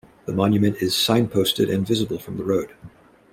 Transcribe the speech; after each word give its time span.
The 0.25 0.33
monument 0.33 0.77
is 0.81 0.95
signposted 0.95 1.71
and 1.71 1.85
visible 1.85 2.17
from 2.17 2.37
the 2.37 2.43
road. 2.43 2.71